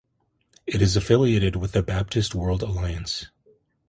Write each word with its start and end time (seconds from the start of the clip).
It 0.65 0.81
is 0.81 0.95
affiliated 0.95 1.55
with 1.55 1.73
the 1.73 1.83
Baptist 1.83 2.33
World 2.33 2.63
Alliance. 2.63 3.27